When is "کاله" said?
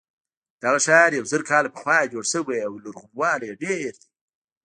1.49-1.69